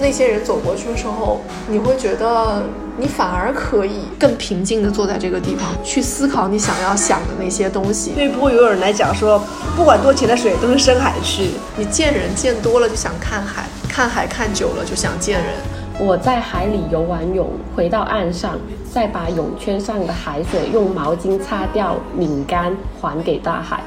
[0.00, 2.62] 那些人走过去的时候，你会觉得
[2.96, 8.12] 你反而可以更平静的坐在这个地方，去思考你想要想的那些东西。
[8.12, 9.42] 对不会游泳人来讲说，
[9.76, 11.50] 不管多浅的水都是深海区。
[11.76, 15.52] 你见人见多了就想看海，看海看久了就想见人。
[15.98, 17.46] 我在海里游完泳，
[17.76, 18.58] 回到岸上，
[18.90, 23.82] 再把泳圈上的海水用毛巾擦掉、拧干，还给大海。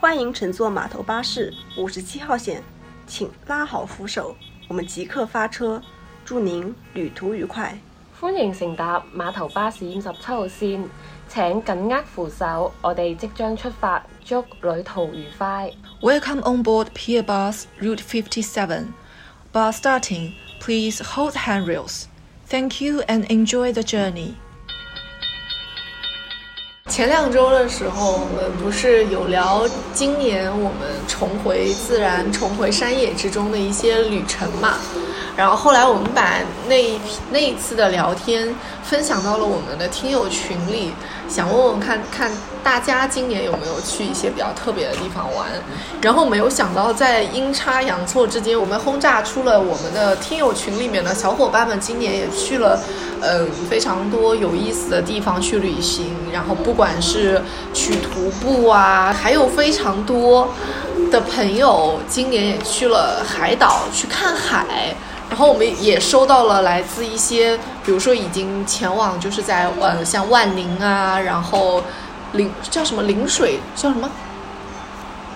[0.00, 2.62] 欢迎乘坐码头巴士五十七号线，
[3.06, 4.34] 请拉好扶手，
[4.66, 5.82] 我们即刻发车，
[6.24, 7.78] 祝您旅途愉快。
[8.18, 10.84] 歡迎乘搭碼頭巴士五十七號線，
[11.28, 15.70] 請緊握扶手，我哋即將出發，祝旅途愉快。
[16.00, 18.86] Welcome on board Pier Bus Route 57.
[19.52, 22.04] Bus starting, please hold handrails.
[22.48, 24.36] Thank you and enjoy the journey.
[26.90, 34.74] 前两周的时候，我们不是有聊今年我们重回自然、重回山野之中的一些旅程嘛？
[35.36, 36.98] 然后后来我们把那一
[37.30, 40.92] 那一次的聊天分享到了我们的听友群里，
[41.30, 42.28] 想问问看看
[42.62, 45.46] 大家今年有没有去一些比较特别的地方玩。
[46.02, 52.80] 然后没有想到，在阴差阳错之间，我们轰炸出了我们的听友群里面的小伙伴们，今年也去了，
[53.22, 56.06] 嗯，非常多有意思的地方去旅行。
[56.32, 57.40] 然后不管是
[57.72, 60.48] 去徒步啊，还有非常多
[61.12, 64.94] 的朋友今年也去了海岛去看海。
[65.28, 67.56] 然后我们也收到了来自一些，
[67.90, 71.82] 比如说已经前往，就是在呃像万宁啊，然后
[72.34, 74.08] 陵叫什么陵水叫什么？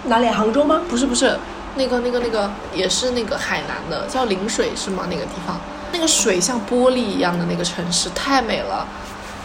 [0.04, 0.28] 哪里？
[0.28, 0.80] 杭州吗？
[0.88, 1.36] 不是不是，
[1.74, 5.02] 那个那个那个也是那个海南的，叫陵水是吗？
[5.10, 5.58] 那个地方，
[5.92, 8.86] 那个水像玻璃一样的那个城市太美了。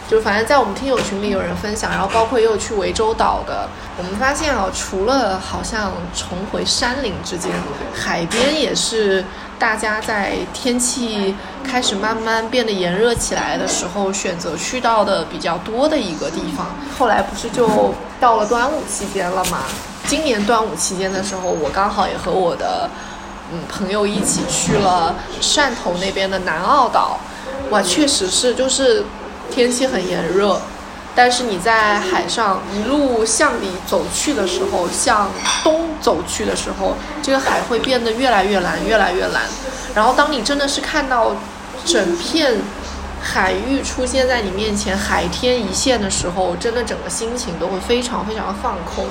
[0.08, 3.68] 就反正在我们听友群里有人分享，然后包括也有去涠洲岛的。
[3.98, 7.50] 我们发现啊，除了好像重回山林之间，
[7.92, 9.24] 海边也是
[9.60, 16.74] 大家在天气开始慢慢变得炎热起来的时候，选择去到的比较多的一个地方。
[16.98, 19.58] 后来不是就到了端午期间了吗？
[20.06, 22.88] 今年端午期间的时候，我刚好也和我的
[23.52, 27.20] 嗯朋友一起去了汕头那边的南澳岛。
[27.68, 29.04] 哇，确实是就是。
[29.52, 30.60] 天气很炎热，
[31.14, 35.30] 但是你在海上一路向里走去的时候，向
[35.62, 39.42] 东走去的时候，这个海会变得越来越蓝，越来越蓝。
[39.94, 41.34] 然后当你真的是看到
[41.84, 42.58] 整片
[43.20, 49.04] 海域出现在你面前，海天一线的时候，真的整个心情都会非常非常的放空。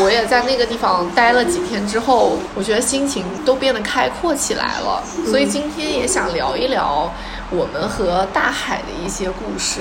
[0.00, 5.02] 我也在那个地方待了几天之后，我觉得心情都变得开阔起来了。
[5.26, 7.10] 所以今天也想聊一聊。
[7.50, 9.80] 我们和大海的一些故事。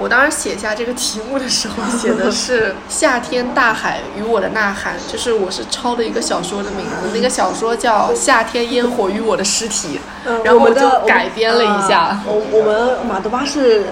[0.00, 9.98] 我当时写下这个题目的时候，写的 是“夏天大海与我的呐喊”，就是我是抄的一个小说的名字，那个小说叫《夏天烟火与我的尸体》，
[10.44, 12.20] 然后我就改编了一下。
[12.26, 13.86] 我我们马德巴是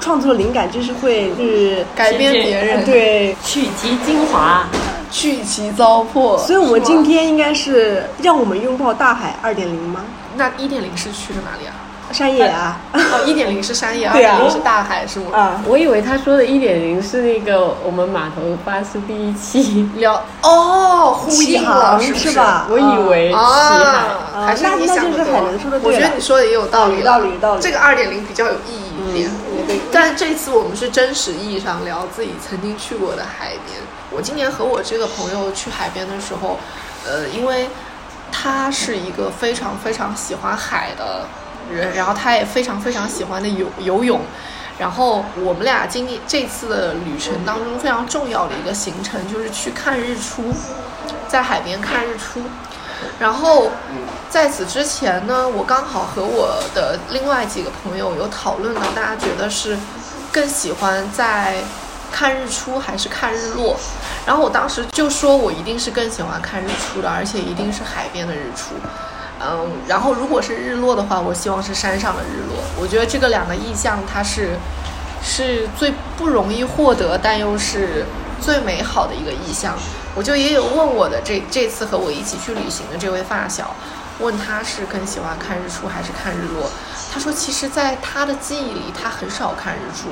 [0.00, 4.66] 创作灵感就是会去改变别人，对， 取其精华，
[5.10, 6.38] 去其糟粕。
[6.38, 10.00] 所以我们今天应该是让我们拥抱大海二点零吗？
[10.36, 11.74] 那一点零是去了哪里啊？
[12.12, 15.38] 山野啊，哦，一点零是山野，二点零是大海，是吗？
[15.38, 22.66] 啊，我以为他说的一点零是那个我们码头巴士第一期聊哦，呼应了是吧？
[22.70, 25.80] 我以为啊，还是你想的多。
[25.82, 27.62] 我觉得你说的也有道理，道理，道理。
[27.62, 29.30] 这个二点零比较有意义一点。
[29.92, 33.78] 但这次我们是真实意义上聊自己曾经去过的海边。
[34.10, 36.58] 我今年和我这个朋友去海边的时候，
[37.06, 37.68] 呃，因为
[38.32, 41.24] 他是一个非常非常喜欢海的。
[41.70, 44.20] 人，然后他也非常非常喜欢的游游泳，
[44.78, 50.52] 然后我们俩经历这次的旅程当中非常重要的一个行程就是去看日出，
[51.28, 52.42] 在海边看日出。
[53.18, 53.70] 然后
[54.28, 59.78] 在此之前呢，我刚好和我的另外几个朋友有讨论到，大家觉得是
[60.30, 61.54] 更喜欢在
[62.12, 63.74] 看日出还是看日落？
[64.26, 68.74] 然后我当时就说我一定是更喜欢看日出的，而且一定是海边的日出。
[69.42, 72.56] 嗯，然后如果是日落的话，我希望是山上的日落。
[72.78, 74.50] 我觉得这个两个意象，它是
[75.22, 78.04] 是最不容易获得，但又是
[78.40, 79.74] 最美好的一个意象。
[80.14, 83.74] 我就也有问我的这这次和我一起去旅行的这位发小，
[84.20, 86.70] 问他是更喜欢看日出还是看日落。
[87.12, 90.10] 他说，其实，在他的记忆里，他很少看日出，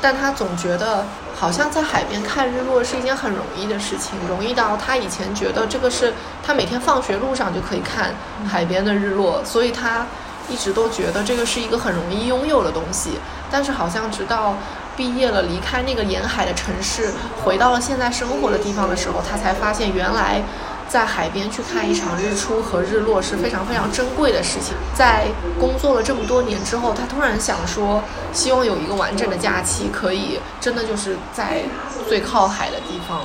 [0.00, 1.04] 但他总觉得
[1.36, 8.14] 好像在海边看日落是一件很容易的事情，容易到他以前觉得这个是他每天放学路上就可以看
[8.48, 10.06] 海边的日落，所以他
[10.48, 13.18] 一直都觉得这个是一个很容易拥有的东西。
[13.50, 14.54] 但是好像直到
[14.96, 17.12] 毕业了，离开那个沿海的城市，
[17.44, 20.42] 回到了现在生活的地方的时候，他才发现原来
[20.88, 24.74] 在海边去看一场日出和日落是非常非常珍贵的事情。
[24.94, 25.26] 在
[25.60, 28.02] 工作了这么多年之后，他突然想说，
[28.32, 31.62] 希望有一个完整的假期，可以真的就是在
[32.08, 33.20] 最靠海的地方，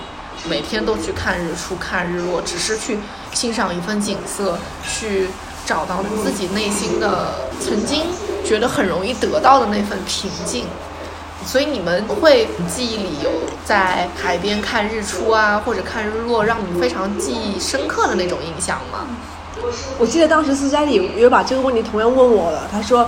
[0.49, 2.99] 每天都去看日出、看日落，只是去
[3.33, 5.29] 欣赏一份景色，去
[5.65, 8.03] 找到自己内心的曾经
[8.43, 10.65] 觉得很容易得到的那份平静。
[11.45, 13.29] 所以你们会记忆里有
[13.65, 19.07] 在海边看日出啊，或者看日落，让你非常记忆深刻的那种印象吗？
[19.97, 23.07] 我记得当时斯嘉丽有把这个问题同样问我了，他说，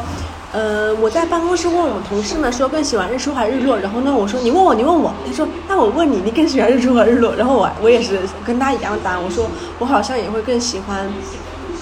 [0.54, 7.36] 呃，我在办公室问我同事们说更喜欢日出还是日落，然后呢，我说你问我，你问我，他说那我问你，你更喜欢日出还是日落？
[7.36, 9.50] 然后我我也是跟他一样的答案，我说
[9.80, 11.06] 我好像也会更喜欢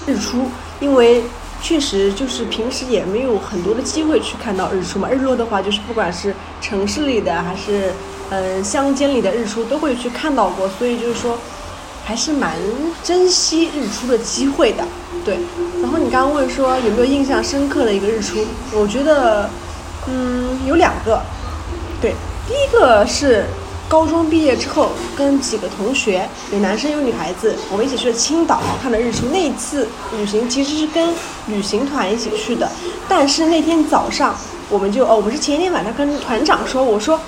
[0.06, 0.48] 日出，
[0.80, 1.22] 因为。
[1.62, 5.08] 确实，就是平时也没有很多的机会去看到日出嘛。
[5.08, 7.90] 日落的话，就是不管是城市里的还是
[8.42, 10.68] 嗯乡间里的日出，都会去看到过。
[10.68, 11.38] 所以就是说，
[12.04, 12.52] 还是蛮
[13.02, 14.84] 珍惜日出的机会的。
[15.24, 15.38] 对。
[15.82, 19.48] 然后你刚刚问说有没有印象深刻的一个日出，我觉得
[20.08, 21.20] 嗯有两个。
[22.00, 22.14] 对，
[22.48, 23.44] 第一个是。
[23.86, 29.26] 高中毕业之后，跟几个同学，有男生有女孩子，我们一起去了青岛看的日出。
[29.30, 31.10] 那一次旅行其实是跟
[31.48, 32.68] 旅行团一起去的，
[33.06, 34.34] 但是那天早上
[34.70, 37.20] 我们就哦，我们是前一天晚上跟团长说，我说。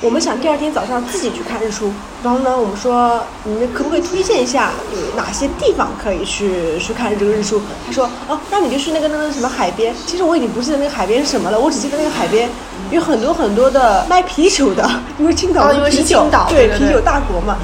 [0.00, 1.92] 我们想第二天早上自己去看日出，
[2.22, 7.60] 然后呢，我们说你们可不可以推荐一下有哪些地方可以去去看这个日出？
[7.84, 9.92] 他说哦，那你就去那个那个什么海边。
[10.06, 12.48] 其实我已经不记得那个海边是什么了，我只记得那个海边
[12.92, 17.56] 有很多很多的卖啤酒的， 因为青岛因为是青岛，对啤酒大国嘛，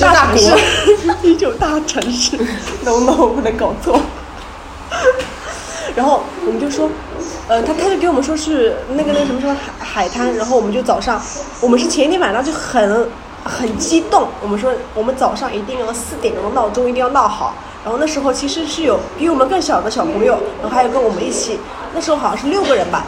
[0.00, 0.58] 大国
[1.22, 2.36] 啤酒大城市，
[2.82, 4.00] no no 不能搞错。
[5.94, 6.90] 然后我们就说。
[7.52, 11.20] 呃，他他就给我们说是那个那个什么什么海海滩，然后我们就早上，
[11.60, 13.06] 我们是前一天晚上就很
[13.44, 17.54] 很激动，我们说我们早上一定要四点钟闹钟一定要闹好，
[17.84, 21.58] 然后那时候其实是有比我们更小的小朋友，然后还有跟我们一起，
[21.94, 23.04] 那时候好像是六个人吧，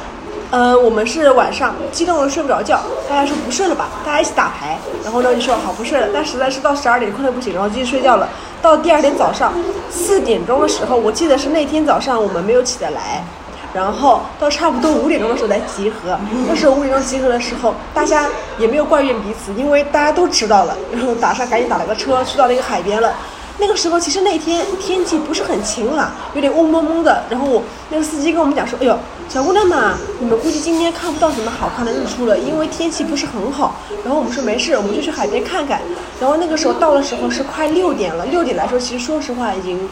[0.50, 8.29] 呃，我们是晚上激动的睡不着觉，大家说不睡了吧，大家一起打牌，然后呢就说好不睡了，但实在是到十二点困得不行，然后继续睡觉了，
[8.61, 9.55] 到第二天早上
[9.91, 13.25] 四点钟的时候，我记得是那天早上我们没有起得来。
[13.74, 16.16] 然后到差不多五点钟的时候再集合。
[16.48, 18.26] 那时候五点钟集合的时候，大家
[18.56, 20.76] 也没有怪怨彼此，因为大家都知道了。
[20.92, 23.12] 然后打上赶紧打了个车去到那个海边了。
[23.58, 27.22] 那个时候其实那天天气不是很晴朗，有点雾蒙蒙的。
[27.30, 28.98] 然后我那个司机跟我们讲说：“哎呦，
[29.28, 35.80] 小姑娘们，你们估计今天看不到什么好看的日出了，因为天气不是很好。”然后我们说没事，我们就去海边看看。
[36.20, 39.88] 然后那个时候到的时候是快六点了，六点来说，其实说实话已经。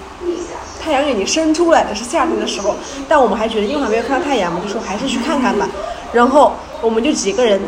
[0.82, 2.74] 太阳已经升出来了，是夏天的时候，
[3.08, 5.68] 但我们还觉得，因为还没有看到太阳嘛，就说还是去看看吧。
[6.12, 7.60] 然后我们就几个人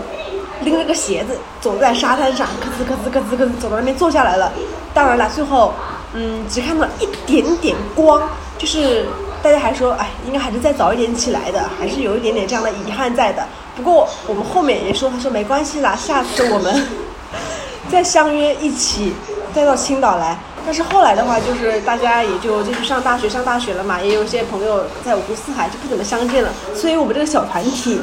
[0.63, 4.51] 拎了个鞋子走在沙滩上，咯吱咯吱咯吱咯吱走到那边坐下来了。
[4.95, 5.75] 当然了，最后
[6.15, 8.23] 嗯，只看到一点点光，
[8.57, 9.05] 就是
[9.43, 13.45] 大家还说，哎，应该还是再早一点起来的，还是有一点点这样的遗憾在的。
[13.77, 16.87] 不过我们后面也说，他说没关系啦，下次我们
[17.91, 19.13] 再相约一起
[19.53, 20.39] 再到青岛来。
[20.65, 28.01] 但是后来的话，就是大家也就继续上大学，上大学了嘛，也有些朋友在五湖四海就不怎么相见了，所以我们这个小团体，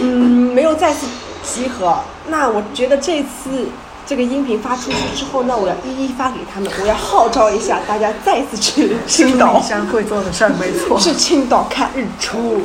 [0.00, 1.06] 嗯，没有再次
[1.44, 1.96] 集合。
[2.26, 3.68] 那我觉得这次
[4.06, 9.60] 这个音频发出去之后，那我要一一发给他们，我要号召一下大家再次去青岛。
[9.60, 12.62] 相会做的事儿没错，去青岛看日出，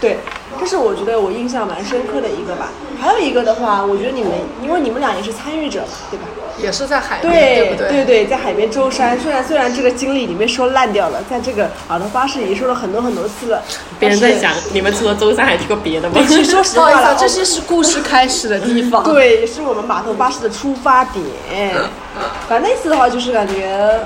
[0.00, 0.18] 对。
[0.56, 2.68] 这是我觉得我印象蛮深刻的一个吧，
[3.00, 4.30] 还有一个的话，我觉得你们，
[4.62, 6.26] 因为你们俩也是参与者嘛，对吧？
[6.58, 7.88] 也是在海边，对不对？
[7.88, 13.62] 对对，在海边舟山，虽然虽然这个经历里面说烂掉了，在这个码头巴士已经说了很多很多次了。
[13.98, 16.20] 别人在想，你们除了舟山还去过别的吗？
[16.28, 19.02] 其实 说实话了，这些是故事开始的地方。
[19.04, 21.24] 对，是我们码头巴士的出发点。
[22.48, 24.00] 反正那次的话，就是感觉，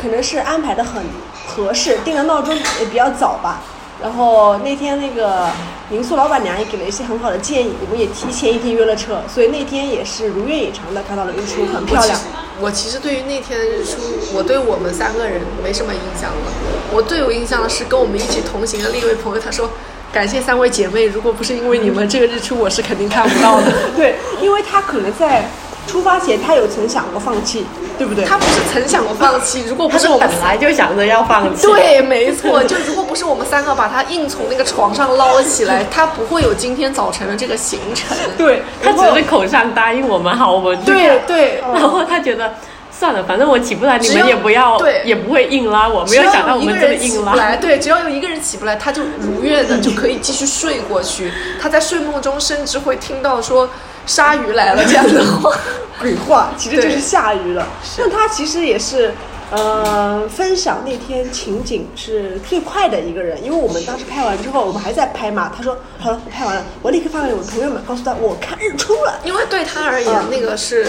[0.00, 1.02] 可能是安排的很
[1.46, 3.60] 合适，定的闹钟也比较早吧。
[4.02, 5.46] 然后那天那个
[5.90, 12.18] 民宿老板娘也给了一些很好的建议，我们也提前一天约了车，所以那天也是如愿以偿的看到了日出，很漂亮。
[12.60, 14.00] 我其实对于那天的日出，
[14.32, 16.52] 我对我们三个人没什么印象了。
[16.92, 19.70] 我最有印象的是跟我们一起同行的另一位朋友，他说
[20.12, 23.72] 感谢三位姐妹，如果不是因为你们，这个日出我是肯定看不到的。
[23.96, 25.48] 对，因为他可能在。
[25.86, 27.66] 出发前，他有曾想过放弃，
[27.98, 28.24] 对不对？
[28.24, 31.66] 他不是曾想过放弃， 如果不是我们本来就想着要放弃。
[31.68, 38.16] 对，没错， 就如果不是我们三个把他硬从那个床上捞起来，他不会有今天早晨的这个行程。
[38.36, 42.54] 对，他只是口上答应我们好，我们对对，然后他觉得
[42.90, 46.04] 算了，反正我起不来，你们也不要，对，也不会硬拉我。
[46.06, 47.56] 没有想到我们这么硬拉。
[47.56, 51.32] 对，只要有一个人起不来，他就如愿的就可以继续睡过去。
[51.60, 53.68] 他在睡梦中甚至会听到说。
[54.06, 55.50] 鲨鱼来了这样的话。
[56.00, 57.66] 鬼话，其实就是下雨了。
[57.96, 59.14] 但他其实也是，
[59.50, 65.52] 呃，分享那天情景是最快的一个人，因为我们当时拍完之后，我们还在拍嘛。
[65.56, 69.20] 他说好了，我拍完了，我立刻发给我朋友们，告诉他我看日出了。
[69.24, 70.84] 因为对他而言，嗯那个是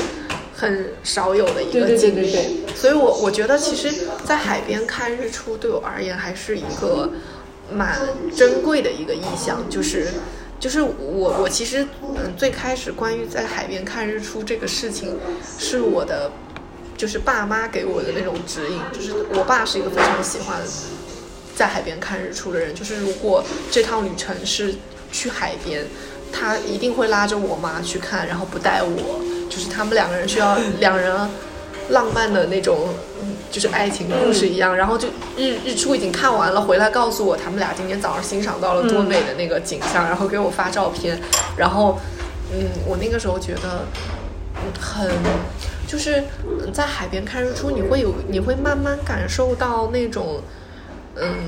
[0.56, 7.12] 很少有的一对对对个经历，对对所以我我觉得其实，在海边看日出对我而言还是一个
[7.72, 7.96] 蛮
[8.36, 10.08] 珍贵的一个意象，就是。
[10.60, 15.18] 就是我，我其实，嗯，最开始关于在海边看日出这个事情，
[15.60, 16.32] 是我的，
[16.98, 18.80] 就是爸妈给我的那种指引。
[18.92, 20.62] 就是我爸是一个非常喜欢
[21.56, 24.74] 在海边看日出的人，就是如果这趟旅程是
[25.12, 25.86] 去海边，
[26.32, 31.14] 他一定会拉着我妈去看，然后不带我，就是他们两个人需要两人
[31.90, 32.90] 浪漫的那种，
[33.52, 34.76] 就是爱情故事一样。
[34.76, 41.20] 然后就日日出已经看完了，回来告诉我他们俩今天早上欣赏到了多美的那个景象，然后给我发照片。
[41.58, 42.00] 然后，
[42.54, 43.86] 嗯，我那个时候觉得
[44.56, 45.12] 嗯很。
[45.88, 50.42] 就是嗯在海边看日出，你会有，你会慢慢感受到那种，
[51.16, 51.46] 嗯，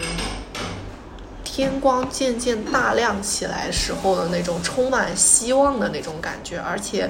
[1.44, 7.10] 天光渐渐大亮起来时候的那种充满希望的那种感觉，而且，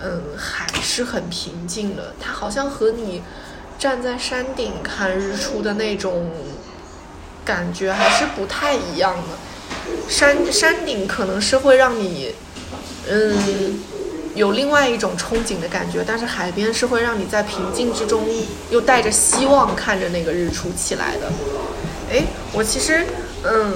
[0.00, 3.20] 嗯，海是很平静的，它好像和你
[3.78, 6.30] 站在山顶看日出的那种
[7.44, 10.08] 感觉还是不太一样的。
[10.08, 12.34] 山山顶可能是会让你，
[13.08, 13.80] 嗯，
[14.34, 18.26] 有另外一种憧憬的感觉，但是海边是会让你在平静之中
[18.70, 21.32] 又带着希望看着那个日出起来的。
[22.12, 23.06] 哎，我其实，
[23.44, 23.74] 嗯，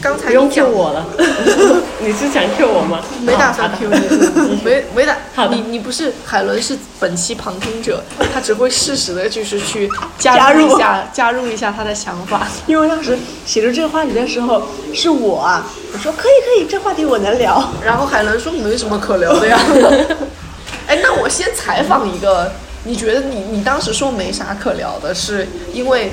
[0.00, 1.06] 刚才 Q 我了，
[2.00, 3.00] 你是想 Q 我吗？
[3.22, 12.46] 没打算 Q 你，没没打好，你你不是海伦是本期旁听者，他只会适时的就是去加入一下加入一下他的想法。
[12.66, 14.62] 因为当时写出这个话题的时候，
[14.94, 17.72] 是我啊，我说可以可以，这话题我能聊。
[17.84, 19.58] 然后海伦说没什么可聊的呀。
[20.86, 22.52] 哎，那我先采访一个，
[22.84, 26.12] 你觉得你你当时说没啥可聊的，是因为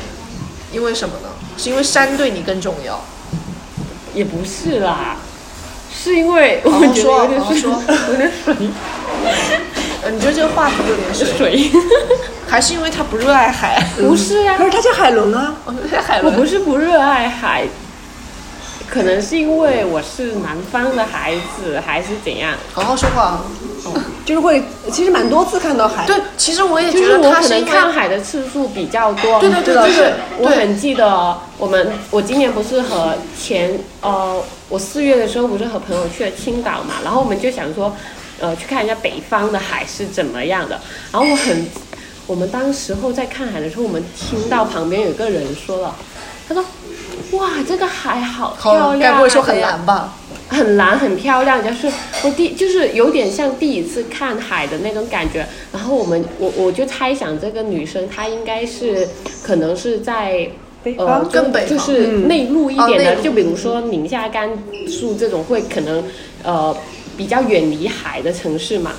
[0.71, 1.27] 因为什么呢？
[1.55, 2.99] 是因为山对你更重要？
[4.13, 5.15] 也不是啦，
[5.93, 7.69] 是因为我觉得说有点水，
[8.09, 8.55] 有点水。
[10.03, 11.71] 呃，你觉得这个话题有点水，水，
[12.47, 13.81] 还是因为他不热爱海？
[13.97, 15.55] 不是呀、可是他叫海伦啊，
[16.23, 17.65] 我不是不热爱海，
[18.89, 22.53] 可能是因为我是南方的孩子，还是怎样？
[22.73, 23.21] 好好说话。
[23.23, 23.45] 啊。
[24.25, 26.05] 就是会其实蛮多次看到海。
[26.05, 29.39] 对，其实我也觉就是我可得他是因为能看海的次数比较多。
[29.39, 37.93] 对对对就是对对对我很记得我们，我今年不是和前呃，我四月的时候不是和朋友去了青岛嘛，然后我们就想说，
[38.39, 40.79] 呃，去看一下北方的海是怎么样的。
[41.11, 41.67] 然后我很，
[42.25, 45.95] 我们当时候在看海的时候，我们听到旁边有个人说了，
[46.47, 46.63] 他说，
[47.31, 50.13] 哇，这个海好漂，亮、啊，该不会说很蓝吧？
[50.49, 51.87] 很蓝很漂亮，就是
[52.23, 55.45] 我第就是有点像第一次看海的那种感觉。
[55.71, 59.07] 然后我们我我就猜想这个女生她应该是
[59.43, 60.49] 可能是在
[60.97, 64.49] 呃更北就是内陆一点的，哦就比如说宁夏、甘
[64.87, 66.03] 肃这种会可能
[66.43, 66.75] 呃
[67.17, 68.91] 比较远离海的城市嘛。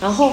[0.00, 0.32] 然后，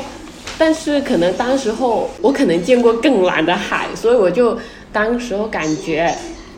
[0.58, 4.58] 但是可能当时候我可能见过更蓝的海，所以我就
[4.92, 6.14] 当时候感觉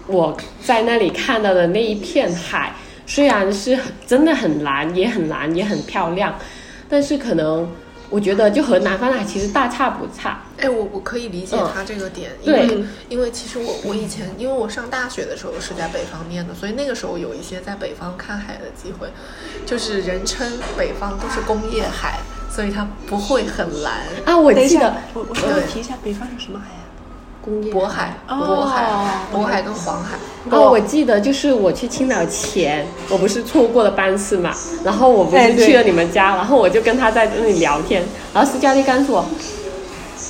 [0.08, 2.74] 我在那里看到的那一片海，
[3.08, 6.38] 虽然是很真的很蓝，也很蓝，也很漂亮，
[6.88, 7.68] 但是可能
[8.10, 10.44] 我觉得就和南方的海其实大差不差。
[10.58, 19.08] 哎，我我可以理解嗯他这个点，因为因为其实我我以前因为我上大学的时候是在北方念的，所以那个时候有一些在北方看海的机会，
[19.66, 22.20] 就是人称北方都是工业海，
[22.52, 24.02] 所以它不会很蓝。
[24.26, 26.84] 啊，我记得，我我提一下，北方有什么海啊？
[27.48, 28.36] 工业渤海、哦。
[28.36, 28.92] 渤海、
[29.34, 30.18] 渤海跟黄海。
[30.50, 39.26] 哦，我记得就是我去青岛前，我不是错过了班次嘛，然后我不是去了你们家，然后我就跟他在那里聊天，然后斯嘉丽告诉我，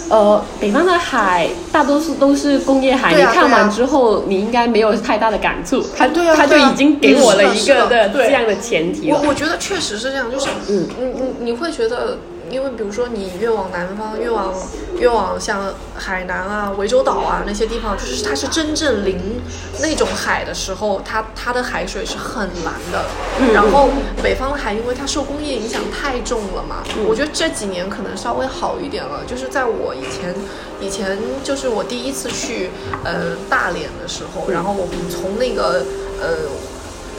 [0.10, 8.10] 呃，北方的海大多数都是工业海，啊你看完之后你应该没有太大的感触，他他就已经给我了一个的。
[8.10, 9.30] 的这样的前提了我。
[9.30, 10.88] 我觉得确实是这样，就是嗯。
[11.00, 12.18] 嗯嗯你会觉得，
[12.50, 14.54] 因为比如说你越往南方，越往
[14.98, 19.42] 越往像海南啊、涠洲岛啊那些地方，就是它是真正临
[19.82, 23.06] 那种海的时候，它它的海水是很蓝的。
[23.40, 23.90] 嗯然后
[24.22, 29.24] 北方的海，因为它受工业影响太重了嘛，嗯我觉得这几年可能稍微好一点了。
[29.26, 30.34] 就是在我以前
[30.80, 32.70] 以前就是我第一次去
[33.04, 35.86] 呃大连的时候，然后我们从那个
[36.20, 36.28] 呃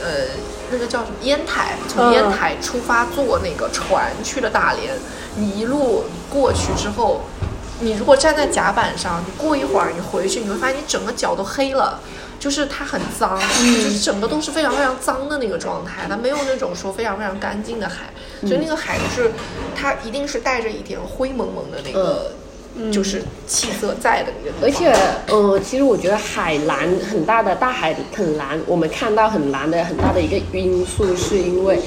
[0.01, 0.11] 呃
[0.71, 4.93] 那个叫什么烟台，从烟台出发坐那个船去了大连，
[5.35, 7.21] 你一路过去之后。
[7.81, 11.97] 你如果站在甲板上，你过一会儿你回去，你会发现你整个脚都黑了，
[12.37, 18.11] 就是它很脏，就是整个都是非常非常脏的那个状态，它没有那种说非常非常干净的海，
[18.41, 19.31] 所以那个海就是
[19.73, 22.33] 它一定是带着一点灰蒙蒙的那个，
[22.91, 24.51] 就是气色在的一个。
[24.61, 24.93] 而且，
[25.27, 31.79] 呃，其实我觉得海蓝很大的大海很蓝，我们看到很蓝的很大的一个因素，是因为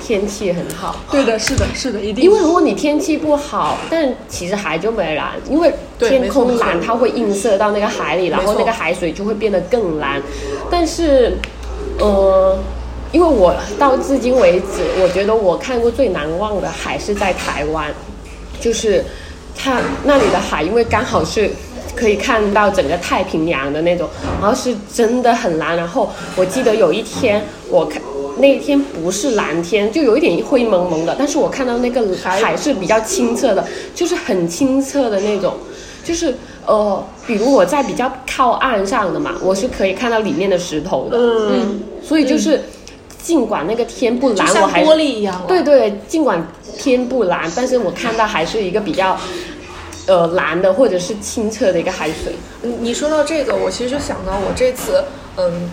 [0.00, 0.96] 天气很好。
[1.10, 2.24] 对的，是的，是的，一定。
[2.24, 10.20] 因为如果你天气不好，但其实海就没蓝，因为天空蓝，它会映射到那个海里，然后那个海水就会变得更蓝。
[10.70, 11.32] 但是，
[11.98, 12.58] 呃，
[13.12, 17.92] 因为我到至今为止，我觉得我看过最难忘的海是在台湾，
[18.60, 19.04] 就是
[19.58, 21.50] 它那里的海，因为刚好是。
[21.96, 24.08] 可以看到整个太平洋的那种，
[24.40, 25.76] 然后是真的很蓝。
[25.76, 28.00] 然后我记得有一天，我看
[28.36, 35.54] 那一天不是蓝天，就有一点灰蒙蒙的，但是我看到那个海是比较清澈的，就是很清澈的那种，
[36.04, 36.32] 就是
[36.66, 42.62] 呃，比如我在比较靠岸上的嘛，我是可以看到里面的石头的，嗯，所以就是
[43.22, 45.44] 尽管那个天不蓝，我还玻璃一样了。
[45.46, 46.46] 对对，尽管
[46.78, 49.18] 天不蓝，但是我看到还是一个比较
[50.06, 52.34] 呃蓝的或者是清澈的一个海水。
[52.62, 55.04] 嗯，你说到这个，我其实就想到我这次，
[55.36, 55.70] 嗯，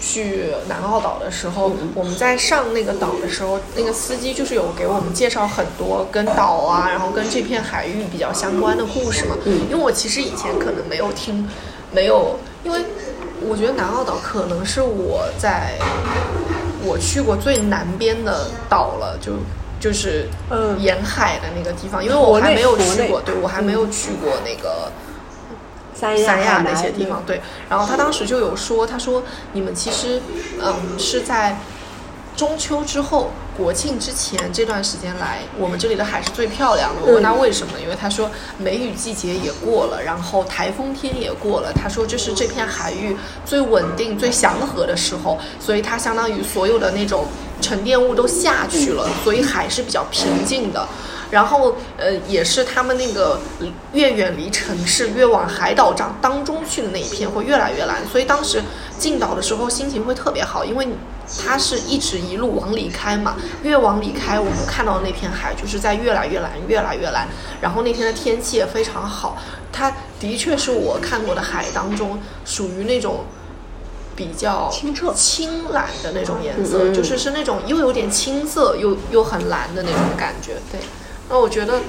[0.00, 9.36] 去南澳岛的时候，我们在上那个岛的时候，那个司机就是有给我们介绍很多跟岛啊，然后跟这片海域比较相关的故事嘛。
[9.44, 11.46] 嗯因为我其实以前可能没有听，
[11.92, 12.80] 没有，因为
[13.48, 15.78] 我觉得南澳岛可能是我在
[16.84, 19.32] 我去过最南边的岛了，就。
[19.80, 24.90] 就是嗯沿海的那个地方，因为我还没有去过，对我还没有去过那个
[25.94, 27.40] 三亚那些地方，对。
[27.68, 30.20] 然后他当时就有说，他说你们其实，
[30.60, 31.58] 嗯，是在
[32.34, 37.02] 中秋之后、国庆之前这段时间来，我们这里的海是最漂亮的。
[37.04, 41.72] 我问他为什么，因为他说梅雨季节也过了，然后台风天也过了。
[41.72, 47.26] 他说这是这片海域最稳定、最祥和的时候，所以它相当于所有的那种
[47.60, 50.86] 沉淀物都下去了，所以海是比较平静的。
[51.30, 53.40] 然后呃，也是他们那个
[53.92, 58.62] 越远离城市，越往海岛长当中去的那一片会越来越蓝，所以当时
[58.98, 60.94] 进岛的时候心情会特别好，因为你
[61.44, 67.28] 它是一直一路往里开嘛，越往里开，我们看到的那片海就是在越来越蓝，越来越蓝。
[67.60, 69.36] 然后那天的天气也非常好，
[69.72, 73.24] 它的确是我看过的海当中属于那种。
[74.16, 80.54] 比较清澈青蓝的那种颜色，嗯就是是那种又有点青色又又很蓝的那种感觉。
[80.72, 80.80] 对，
[81.28, 81.80] 那我觉得，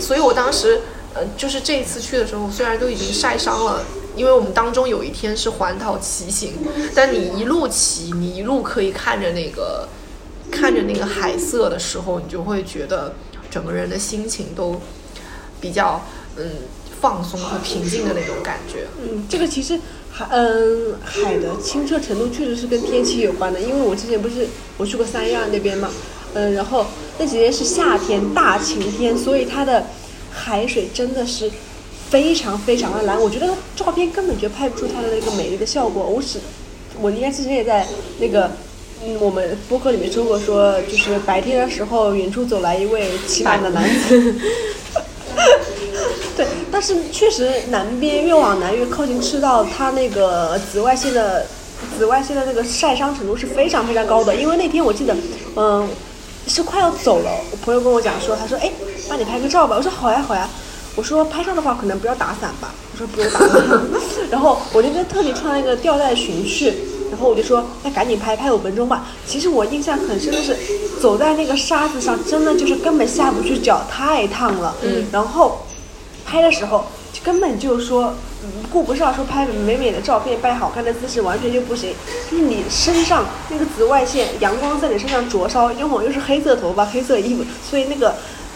[0.00, 0.80] 所以我当时
[1.14, 3.84] 呃，就是这一次去的时候，虽然都已经晒伤了，
[4.16, 6.54] 因为我们当中有一天是环岛骑行，
[6.94, 9.88] 但你一路骑，你一路可以看着那个
[10.50, 13.14] 看着那个海色的时候，你就会觉得
[13.50, 14.80] 整个人的心情都
[15.60, 16.02] 比较
[16.36, 16.44] 嗯
[17.00, 18.86] 放松和平静的那种感觉。
[19.02, 19.78] 嗯，这个其实
[20.12, 23.60] 海，嗯，海的清澈程度确实是跟天气有关的。
[23.60, 25.90] 因为我之前不是我去过三亚那边嘛，
[26.34, 26.86] 嗯，然后
[27.20, 29.84] 那几天是夏天大晴天，所以它的
[30.32, 31.50] 海水真的是
[32.08, 33.20] 非常非常的蓝。
[33.20, 36.02] 我觉得照片根本就拍不出它的那个美丽的效果。
[36.02, 36.40] 我只，
[36.98, 37.86] 我应该之前也在
[38.18, 38.50] 那个。
[39.02, 44.34] 嗯，我们播客里面说过说，就是白天的时候，远处走来一位骑马的男子，
[46.36, 51.46] 对，但是确实南边越往南越靠近赤道，它那个紫外线的
[51.96, 54.36] 紫外线的那个晒伤程度是非常非常高的。
[54.36, 55.16] 因为那天我记得，
[55.56, 55.88] 嗯，
[56.50, 58.70] 是快要走了，我朋友跟我讲说，他说，哎，
[59.08, 59.76] 帮你拍个照吧。
[59.76, 60.48] 我说好呀好呀。
[60.96, 62.74] 我说拍照的话可能不要打伞吧。
[62.92, 63.80] 我说不用打伞。
[64.30, 66.74] 然后我那天特地穿了一个吊带裙去。
[67.10, 69.06] 然后我就说，那赶紧拍拍五分钟吧。
[69.26, 70.56] 其实我印象很深的是，
[71.00, 74.74] 走在那个沙子上，真的就是根本下不去脚，太烫了。
[74.82, 75.64] 嗯然后
[76.24, 78.14] 拍的时候，就根本就说，
[78.72, 81.94] 顾不上说拍美美的照片，拍好看的姿势，完全就不行。
[82.30, 88.14] 就是你身上那个紫外线，阳光在你身上灼烧，因为我又是黑色头发、黑色衣服，所以那个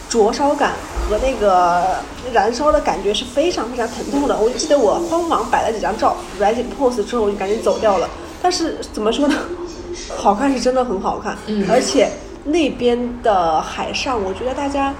[0.08, 0.72] 灼烧感
[1.08, 1.96] 和那个
[2.32, 4.38] 燃烧的感觉是非常非常疼痛的。
[4.38, 8.08] 我记得我慌忙摆了几张照，摆几个 pose 之后，我就赶紧走掉了。
[8.42, 9.34] 但是怎么说呢？
[10.16, 11.36] 好看是真的很好看，
[11.70, 12.10] 而且
[12.44, 14.92] 那边的海上，我觉得大家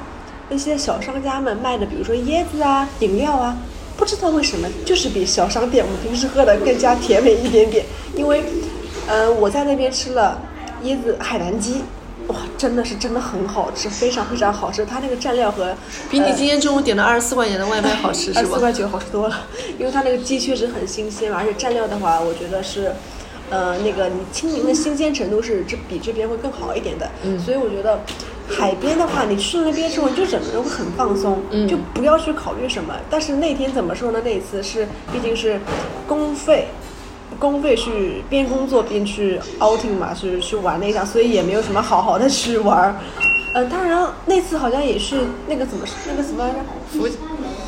[0.48, 3.56] 那些小商家们卖的，比如说椰子啊、饮料啊，
[3.96, 7.84] 不知道为什么就是比小商店我们平时喝的更加甜美一点点。
[8.16, 8.42] 因为，
[9.08, 10.40] 呃，我在那边吃了
[10.84, 11.82] 椰子海南鸡，
[12.28, 14.84] 哇，真的是真的很好吃，非常非常好吃。
[14.84, 15.74] 它那个蘸料和
[16.10, 18.40] 比你今天中午点的二十四块钱的外卖好吃 是吧？
[18.40, 19.46] 二十四块九好吃多了，
[19.78, 22.92] 因为它那个鸡确实很新鲜嘛，而且蘸料的话，我觉得是，
[23.50, 27.10] 呃，那个你清明的新鲜程度是这比这边会更好一点的。
[27.24, 28.00] 嗯所以我觉得
[28.48, 32.94] 海边的话，你去了那边之后，你就整个人会很放松，嗯就不要去考虑什么。
[33.08, 34.20] 但是那天怎么说呢？
[34.24, 35.60] 那一次是毕竟是
[36.06, 36.68] 公费。
[37.36, 42.94] 公费去边工作边去 outing 嘛，是去玩那一下，所以也没有什么好好的去玩儿。
[43.54, 46.56] 呃，当然那次好像也是那个怎么那个什么来着？
[46.92, 47.08] 浮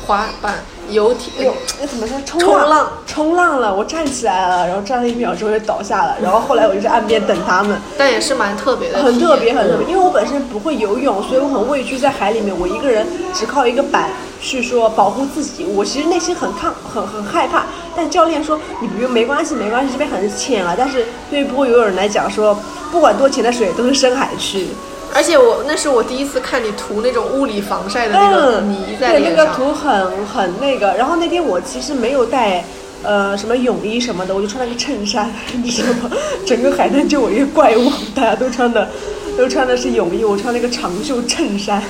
[0.05, 0.55] 滑板、
[0.89, 2.17] 游艇有，那怎么说？
[2.25, 3.73] 冲冲浪，冲浪了！
[3.73, 9.87] 我站起来了，然后站了一秒钟又倒下了， 然后后来我就在岸边等他们，但也是蛮特别的，很特别，很特别。
[9.87, 14.09] 因为我本身不会游泳，所以我很畏惧在海里面，我一个人只靠一个板
[14.41, 15.65] 去说保护自己。
[15.65, 17.65] 我其实内心很抗， 很很害怕。
[17.95, 20.75] 但教练说你不用，没关系，没关系，这边很浅啊。
[20.77, 22.57] 但是对于不会游泳人来讲，说
[22.91, 24.67] 不管多浅的水都是深海区。
[25.13, 29.45] 而且我那是我第一次看你涂那种物理防晒的那个嗯，泥在对，脸上。
[29.45, 30.93] 那个涂很很那个。
[30.93, 32.63] 然后那天我其实没有带，
[33.03, 35.31] 呃，什么泳衣什么的，我就穿了个衬衫，
[35.63, 36.15] 你知道吗？
[36.45, 38.87] 整个海滩就我一个怪物，大家都穿的
[39.37, 41.81] 都穿的是泳衣，我穿了个长袖衬衫，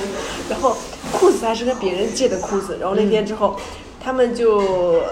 [0.48, 0.76] 然后
[1.12, 2.78] 裤子还是跟别人借的裤子。
[2.80, 3.56] 然后那天之后，
[4.02, 4.58] 他们就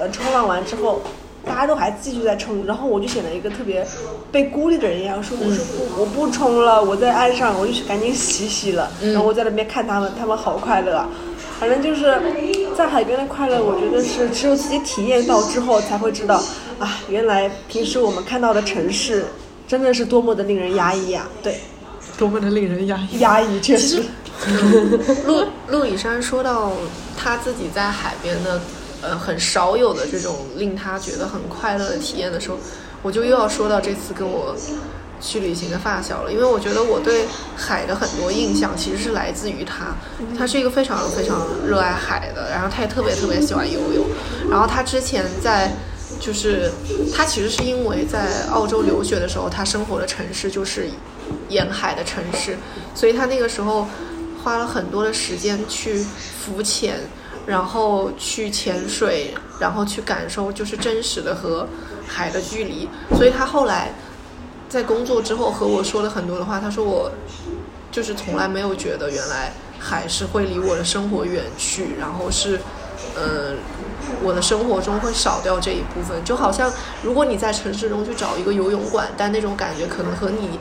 [0.01, 1.03] 呃冲浪完之后。
[1.47, 3.87] 大家都还继续在冲，然后我就显得一个特别
[4.33, 8.91] 被孤立的人一样，说我说不，我不冲了，我在岸上，我就去赶紧洗洗了。
[9.01, 11.09] 然后我在那边看他们，他们好快乐啊。
[11.59, 12.15] 反正就是
[12.77, 16.43] 在海边的快乐，我觉得是只有自己体验到之后才会知道
[16.79, 19.25] 啊，原来平时我们看到的城市
[19.67, 21.59] 真的是多么的令人压抑啊、对，
[22.19, 23.19] 多么的令人压抑。
[23.21, 24.03] 压抑确实。
[25.25, 26.73] 陆陆以山说到
[27.17, 28.61] 他自己在海边的，
[29.03, 32.59] 呃，很少有的这种令他觉得很快乐的体验的时候，
[33.03, 34.57] 我就又要说到这次跟我
[35.21, 39.97] 去旅行的发小了，因为我觉得我对海的很多印象其实是来自于他，
[40.39, 44.07] 他是一个非常非常热爱海的，然后他也特别特别喜欢游泳，
[44.51, 45.73] 然后他之前在。
[46.19, 46.73] 就是
[47.15, 50.89] 他其实是因为在澳洲留学的时候，他生活的城市就是
[51.51, 52.57] 沿海的城市，
[52.95, 53.87] 所以他那个时候
[54.43, 57.01] 花了很多的时间去浮潜，
[57.47, 61.67] 然后去潜水，然后去感受就是真实的和
[62.07, 62.89] 海的距离。
[63.17, 63.93] 所以他后来
[64.69, 67.11] 在工作之后和我说了很多的话，他说我
[67.93, 72.59] 就是从来没有觉得原来海是会离我的生活远去，然后是，
[73.15, 73.55] 呃，
[74.23, 76.25] 我的生活中会少掉这一部分。
[76.25, 76.71] 就好像
[77.03, 80.59] 如果你在城市中去找一个游泳馆，但那种感觉可能和你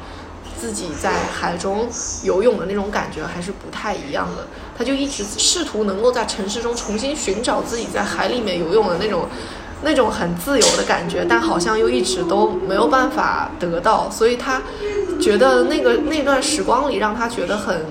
[0.60, 1.90] 自己在海中
[2.24, 4.46] 游泳的那种感觉还是不太一样的。
[4.78, 9.28] 他就一直试图能够在城市中重新寻找自己在海里面游泳的那种。
[9.84, 14.60] 那种很自由的感觉，但好像又一直都没有办法得到，所以他
[15.22, 17.86] 觉得那个那段时光里让他觉得很，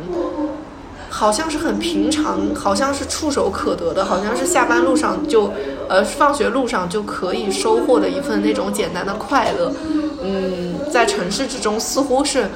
[1.09, 5.53] 好像是很平常，好像是触手可得的，好像是下班路上就，
[5.89, 9.71] 呃，放学路上就可以收获的一份那种简单的快乐。
[10.23, 12.49] 嗯，在城市之中似乎是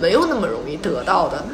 [0.00, 1.44] 没有那么容易得到的。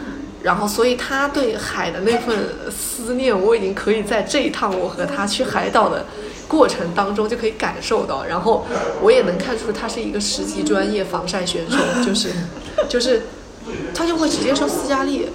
[0.42, 2.36] 然后，所以他对海的那份
[2.70, 6.06] 思念，我已经可以在这一趟我和他去海岛的
[6.46, 8.24] 过程当中就可以感受到。
[8.24, 8.64] 然后，
[9.02, 12.30] 我也能看出他是一个十级专业防晒选手， 就是，
[12.88, 13.22] 就是，
[13.92, 15.26] 他就会直接说斯嘉丽，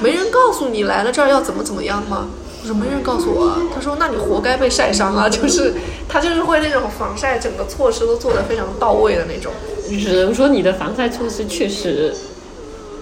[0.00, 2.28] 没人告诉你来了这儿要怎么怎么样吗？
[2.62, 3.58] 我说没人告诉我啊。
[3.74, 5.74] 他说那你活该被晒伤啊，就是
[6.08, 9.50] 他就是会那种防晒整个措施都做得非常到位的那种。
[9.88, 12.14] 只能说你的防晒措施确实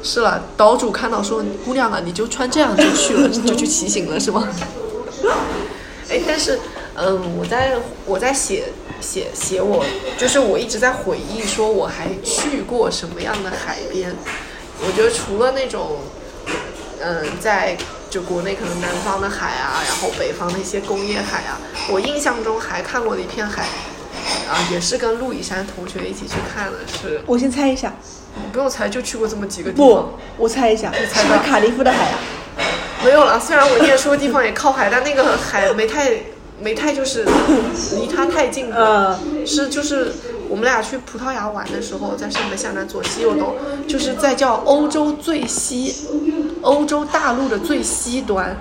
[0.03, 4.49] 是了，岛主看到说：“姑娘啊，你就穿这样就去了，就去骑行了，是吗？”
[6.09, 6.59] 哎，但是，
[6.95, 9.85] 嗯，我在我在写写写我，
[10.17, 14.15] 就是我一直在回忆说我还去过什么样的海边。
[14.81, 15.99] 我觉得除了那种，
[17.01, 17.77] 嗯，在
[18.09, 23.65] 就国内可能南方的海啊，然后北方的一些工业海啊，我印象中还看过的一片海，
[24.49, 27.93] 啊，也是跟陆以山同学一起去看的，是我先猜一下，
[28.53, 32.19] 不用猜就去过这么几个地不方。，我猜一下，猜吧是不是卡利夫的海啊？
[33.05, 36.11] 没有了，虽然我念书的地方也靠海，但那个海没太
[36.61, 37.25] 没太就是
[37.97, 39.21] 离它太近了。
[39.25, 40.13] 嗯，是就是
[40.49, 43.55] 我们俩去葡萄牙玩的时候，在上面下南左西右东，
[43.87, 45.95] 就是在叫欧洲最西，
[46.63, 48.57] 欧洲大陆的最西端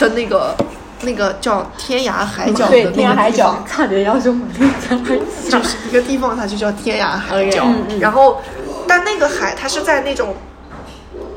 [0.00, 0.56] 的那个
[1.02, 5.16] 那个叫天涯海角的那个天涯海角地方差点要说马六甲海
[5.48, 7.62] 角就是一个地方，它就叫天涯海角。
[7.64, 8.42] 嗯嗯然后，
[8.90, 10.34] 但那个海它是在那种，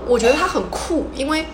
[0.07, 1.45] 我觉得它很酷，因为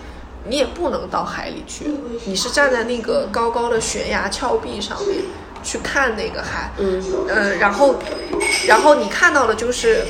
[0.46, 5.18] 你也不能到海里去，你是站在那个高高的悬崖峭壁上面
[5.62, 6.72] 去看那个海。
[6.78, 7.96] 嗯，呃，然后，
[8.66, 10.06] 然后你看到的就是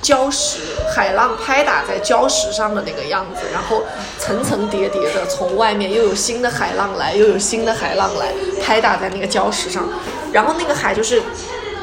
[0.00, 0.60] 礁石，
[0.94, 3.82] 海浪拍打在礁石上的那个样子，然后
[4.20, 8.32] 层层叠叠的从外面又有新的海浪来，又有新的海浪来
[8.62, 9.88] 拍打在那个礁石上，
[10.32, 11.20] 然后那个海就是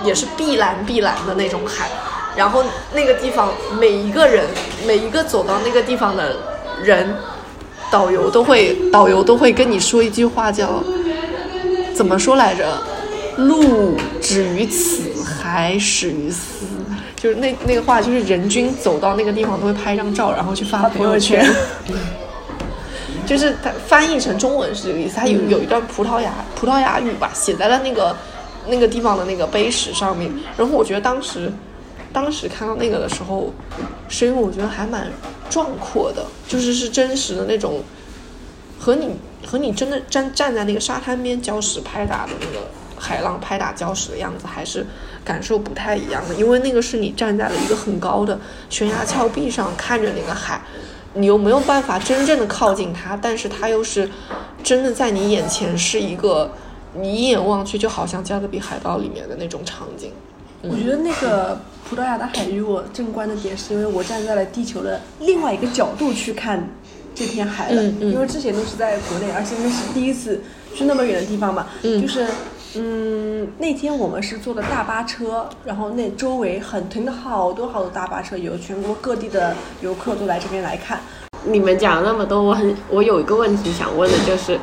[0.05, 1.89] 也是碧蓝碧蓝的那种海，
[2.35, 4.45] 然后那个地方每一个人
[4.85, 6.35] 每一个走到那个地方的
[6.81, 7.15] 人，
[7.91, 10.83] 导游都会导游都会跟你说一句话叫
[11.93, 12.81] 怎么说来着？
[13.37, 16.65] 路止于此，还始于斯。
[17.15, 21.43] 就是那 那个话，就是人均走到那个地方都会拍张照，然后去发朋友圈。
[23.25, 28.15] 就是它翻译成中文是这个意思，它有有一段葡萄牙葡萄牙语吧，写在了那个
[28.67, 30.29] 那个地方的那个碑石上面。
[30.57, 31.51] 然后我觉得当时
[32.13, 33.51] 当时看到那个的时候，
[34.07, 35.11] 是因为我觉得还蛮
[35.49, 37.81] 壮阔的，就是是真实的那种，
[38.79, 39.09] 和你
[39.45, 44.85] 和你真的站站在那个沙滩边礁石拍打的那个海浪拍打礁石的样子，还是
[45.25, 46.35] 感受不太一样的。
[46.35, 50.61] 因为那个是你站在了一个很高的悬崖峭壁上，看着那个海。
[51.15, 54.09] 你又没有办法真正的靠近它，但是它又是
[54.63, 56.51] 真的在你眼前，是一个
[56.95, 60.11] 你一眼望去就好像《加勒比海盗》里面的那种场景。
[60.63, 66.69] 我觉得那个葡萄牙的海与我正观的点，是因为我站在了地球的另外一个角度去看
[67.13, 67.81] 这片海了。
[67.81, 70.41] 嗯嗯因为之前都是在国内，而且那是第一次
[70.73, 71.67] 去那么远的地方嘛。
[71.83, 72.25] 嗯就是
[72.75, 80.99] 嗯，那天我们是坐的大巴车，然后那周围很停了好多好多大巴车，有全国各地的游客都来这边来看。
[81.43, 84.57] 你们讲了那么多，我很我有一个问题想问的就是，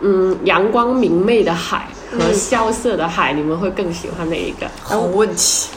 [0.00, 4.66] 嗯，阳光明媚的海和萧瑟的海，你们会更喜欢哪一个？
[4.82, 5.68] 好问题。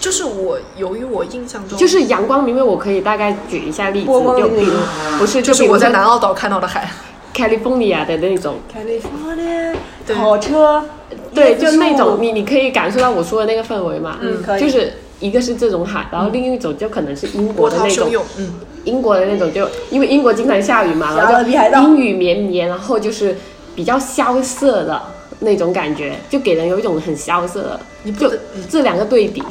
[0.00, 4.72] 就是我，由于我印象中，就是阳光明媚，我可以大概举一下例子，就比如
[5.18, 6.86] 不是，就是比我在南澳岛看到的海。
[7.34, 9.74] California 的那种，California，
[10.06, 10.14] 对。
[10.14, 10.84] 跑车，
[11.34, 14.60] 对，就那种你你可以感受到我说的那个氛围嘛，嗯可以。
[14.60, 23.36] 就是一个是这种海，然后另一种就可能是英国的那种，嗯，英国的那种就因为英国经常下雨嘛，然后就阴雨绵绵，然后就是
[23.74, 25.02] 比较萧瑟的
[25.40, 29.42] 那种感觉，就给人有一种很萧瑟的，你不得这两个对比。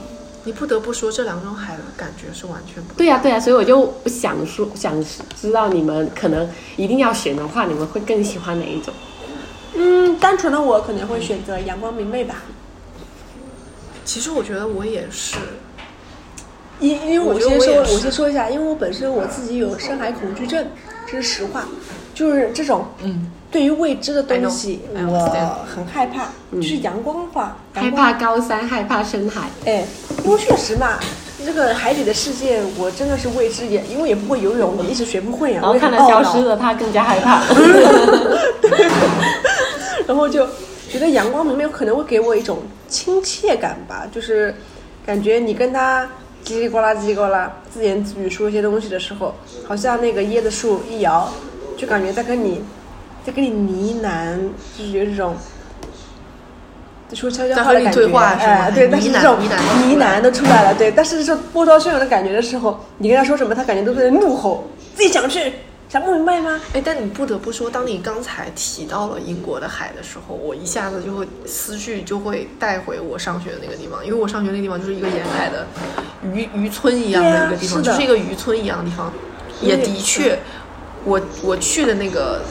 [0.45, 2.93] 你不得不说，这两种海的感觉是完全不。
[2.95, 4.93] 对呀、对呀、所以我就想说，想
[5.39, 8.93] 知道你们可能一定要选的话，你们会更喜欢哪一种？
[9.75, 12.43] 嗯，单纯的我可能会选择阳光明媚吧。
[14.03, 15.37] 其实我觉得我也是，
[16.81, 20.67] 因因为我我先说，我先说一下，因为我本身我自己有深海恐惧症，
[21.07, 21.65] 这是实话。
[22.13, 26.29] 就是这种嗯，对于未知的东西，I know, I 我很害怕。
[26.51, 29.41] 就是阳光的话，害怕高山，害怕深海。
[29.65, 29.85] 哎，
[30.25, 30.97] 因为确实嘛，
[31.45, 35.59] 这个海底的世界我真的是未知，也因为也不会游泳，也一直学不会啊。
[35.61, 37.43] 然后看到消失的他更加害怕。
[40.07, 40.47] 然后就
[40.89, 44.55] 觉得阳光明媚可能会给我一种亲切感吧，就是
[45.05, 46.09] 感觉你跟他
[46.43, 49.35] 叽里呱啦叽里呱啦自言自语说一些东西的时候，
[49.67, 51.31] 好像那个椰子树一摇，
[51.77, 52.63] 就感觉在跟你
[53.25, 54.37] 在跟你呢喃，
[54.77, 55.35] 就是有这种。
[57.13, 59.55] 说悄悄话的感觉，对话是哎，对，但是这种呢
[59.99, 65.53] 喃都出来了对，但是这种波涛汹涌的感觉的时候，你跟他说什么，他感觉都在怒吼，自己想去，
[65.87, 66.59] 想不明白吗？
[66.73, 75.67] 哎，但你不得不说，当你刚才提到了英国的海的时候，我一下子就会思绪就会带回我上学的那个地方，因为我上学那个地方就是一个沿海的
[76.23, 79.13] 渔渔村一样的一个地方，啊是就是一个渔村一样的地方。
[79.61, 80.39] 也的确，
[81.05, 82.41] 我我去的那个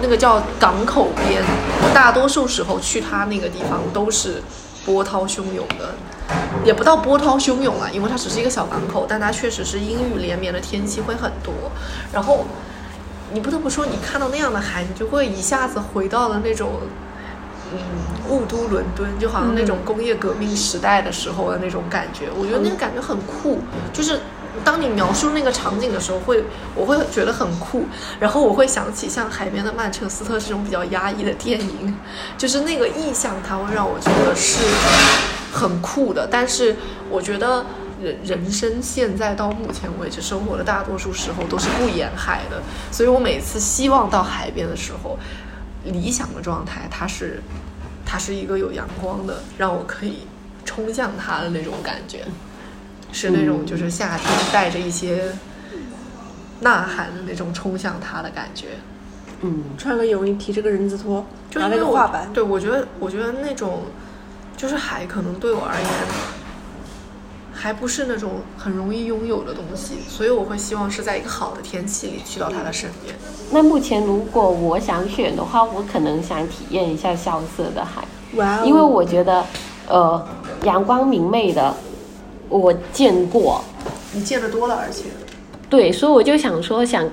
[0.00, 1.42] 那个叫港口边，
[1.82, 4.42] 我大多数时候去它那个地方都是
[4.86, 5.94] 波涛汹涌的。
[6.64, 11.52] 也不到波涛汹涌啊，因为它只是一个小港口，但它确实是阴雨连绵的天气会很多。
[12.12, 12.46] 然后
[13.32, 16.70] 你不得不说，你看到那样的海，你就会一下子回到了那种，
[17.72, 17.78] 嗯，
[18.30, 22.28] 雾都伦敦，就好像那种工业革命时代的时候的那种感觉。
[22.34, 23.58] 我觉得那个感觉很酷，
[23.92, 24.20] 就是
[24.64, 27.84] 当你描述那个场景的时候会，我会觉得很酷，
[28.20, 31.96] 然后我会想起像《海边的曼彻斯特》这种比较压抑的电影，
[32.36, 34.62] 就是那个意象，它会让我觉得是
[35.52, 36.28] 很酷的。
[36.30, 36.76] 但是
[37.08, 37.64] 我觉得
[38.00, 42.60] 人人生现在到目前为止生活的大多数时候都是不沿海的，
[42.90, 45.18] 所以我每次希望到海边的时候，
[45.84, 47.42] 理想的状态它是
[48.04, 50.26] 它是一个有阳光的，让我可以
[50.64, 52.26] 冲向它的那种感觉。
[53.12, 55.32] 是那种就是夏天带着一些
[56.60, 58.68] 呐喊的那种冲向他的感觉。
[59.42, 63.82] 嗯，穿个泳衣，提着个人字拖，拿那就因为我个画板，对我觉得，我觉得那种
[64.56, 65.88] 就是海，可能对我而言
[67.52, 73.14] 还不是那种很容易拥有的东西，所以我会希望是在一个好的天气里去到他的身边。
[73.50, 78.04] 那目前如果我想选的话，我可能想体验一下萧瑟的海，
[78.36, 78.64] 哇哦！
[78.64, 79.44] 因为我觉得，
[79.88, 80.24] 呃，
[80.62, 81.74] 阳光明媚的
[82.58, 83.62] 我见过，
[84.12, 85.04] 你见的多了，而且
[85.70, 87.08] 对，所以我就想说想。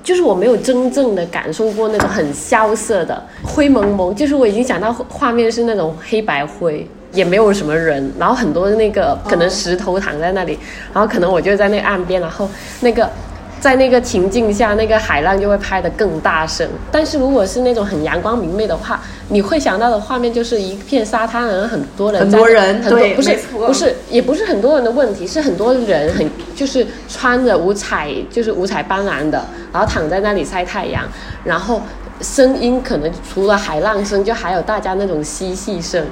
[0.00, 10.58] 就是我没有真正的感受过那种很萧瑟的灰蒙蒙，就是我已经想到画面是那种黑白灰，也没有什么人，然后很多那个可能石头躺在那里，
[10.94, 12.48] 然后可能我就在那个岸边，然后
[12.80, 13.10] 那个
[13.60, 16.68] 在那个情境下，那个海浪就会拍得更大声。
[16.90, 31.02] 但是如果是那种很阳光明媚的话，你会想到的画面就是一片沙滩，然后很多人很多人很多对不是不是也不是很多人的问题，是很多人很就是穿着五彩就是五彩斑斓的，然后躺在那里晒太阳，
[31.44, 31.82] 然后
[32.20, 36.06] 声音可能除了海浪声，就还有大家那种嬉戏声。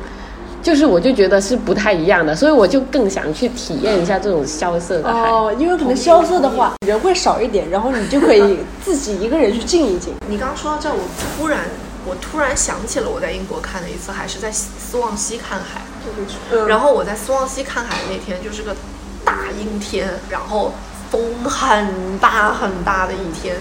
[0.67, 5.21] 就是我就觉得是不太一样的，所以我就更想去体验一下这种萧瑟的海。
[5.31, 10.13] 哦，因为可能萧瑟的话，人会少一点，然后你就可以自己一个人去静一静。
[10.29, 11.05] 你刚刚说到这儿，我
[11.39, 11.61] 突然
[12.05, 15.83] 我突然想起了我在英国看的一次海，是在斯旺西看海。
[16.51, 18.75] 嗯然后我在斯旺西看海的那天就是个
[19.25, 20.73] 大阴天，然后
[21.13, 23.55] 风很大很大的一天。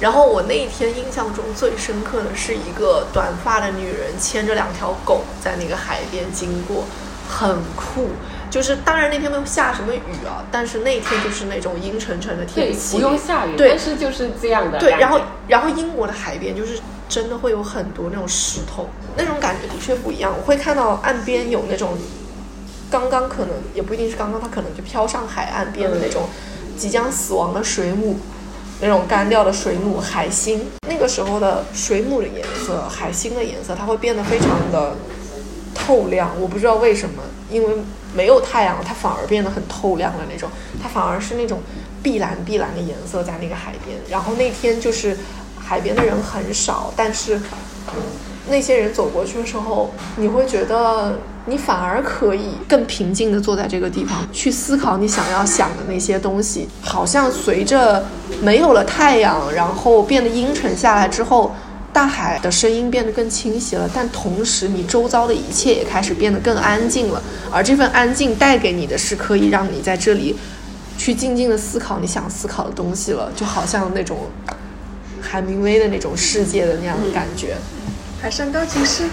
[0.00, 6.84] 然后我那一天印象中最深刻的是一个短发的女人牵着两条狗在那个海边经过，
[7.28, 8.08] 很酷。
[8.48, 16.78] 就是当然那天没有下什么雨啊，但是那天就是那种阴沉沉的，天气， 不用下雨，对但是就是这样的对，然后然后英国的海边就是
[17.08, 20.32] 真的会有很多那种石头，那种感觉的确不一样。
[20.38, 21.98] 我会看到岸边有那种
[22.88, 26.28] 刚刚可能也不一定是刚刚，它可能就飘上海岸边的那种
[26.78, 28.16] 即将死亡的水母，
[28.80, 30.66] 那种干掉的水母、海星。
[30.88, 34.96] 那个时候的水母的颜色、海星的颜色，它会变得非常的
[35.74, 36.30] 透亮。
[36.40, 37.74] 我不知道为什么，因为
[38.14, 40.48] 没有太阳，它反而变得很透亮的那种，
[40.82, 41.60] 它反而是那种
[42.02, 43.98] 碧蓝碧蓝的颜色在那个海边。
[44.08, 45.16] 然后那天就是
[45.58, 47.38] 海边的人很少，但是
[48.48, 56.68] 那些人走过去的时候，你会觉得你反而可以更平静地坐在这个地方，去思考你想要想的那些东西。
[56.80, 58.04] 好像随着
[58.40, 61.52] 没有了太阳，然后变得阴沉下来之后，
[61.92, 67.22] 大海的声音变得更清晰了，但同时你周遭的一切也开始变得更安静了。
[67.50, 70.36] 而这份安静带给你的是可以让你在这里
[70.96, 74.18] 去静静的思考你想思考的东西了，就好像那种
[75.20, 77.56] 海明威的那种世界的那样的感觉。
[78.26, 79.04] 海上钢琴师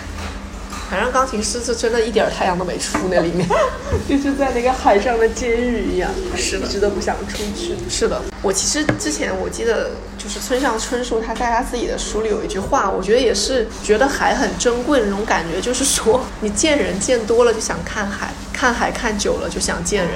[0.89, 3.47] 海上钢琴师是真的一点儿太阳都没出那里面。
[4.09, 7.75] 就是在那个海上的监狱一样，是的一直都不想出去。
[7.87, 20.15] 是的，我其实之前我记得就是村上春树他在他自己的书里有一句话，我觉得也是觉得海很珍贵的那种感觉，就是说你见人见多了就想看海， 看海看久了就想见人。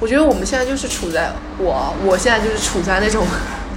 [0.00, 3.26] 我觉得我们现在就是处在我我现在就是处在那种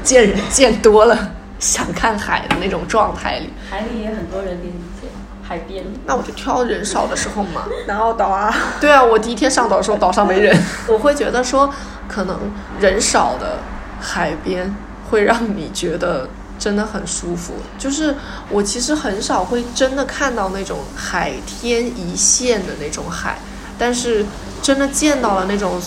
[0.01, 3.49] 见人见多了想看海的那种状态里。
[3.69, 5.07] 海里也很多人连接，
[5.47, 5.85] 海边。
[6.05, 7.63] 那我就挑人少的时候嘛。
[7.87, 10.53] 南澳岛啊，对啊，我第一天上岛的时候，岛上没人，
[10.89, 11.73] 我会觉得说，
[12.09, 13.59] 可能人少的
[14.01, 14.75] 海边
[15.09, 17.53] 会让你觉得真的很舒服。
[17.77, 18.15] 就是
[18.49, 23.37] 我其实很少会真的看到那种海天一线的那种海，
[23.77, 24.25] 但是
[24.63, 25.79] 真的见到了那种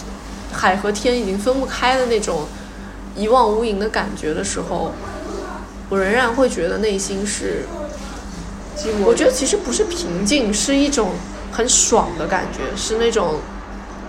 [0.53, 2.47] 海和天已经分不开的那种
[3.17, 4.93] 一望无垠的感觉的时候，
[5.89, 7.67] 我仍然会觉得内心是
[9.05, 11.11] 我觉得其实不是平静，是一种
[11.53, 13.37] 很爽的感觉，是那种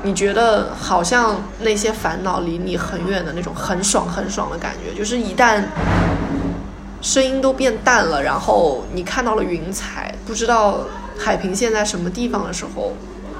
[0.03, 4.97] 你觉得好像那些烦恼离你很远的那种很爽很爽的感觉。
[4.97, 5.63] 就是一旦
[7.01, 10.81] 声音都变淡了，然后你看到了云彩，不知道
[11.17, 12.93] 海平线在什么地方的时候，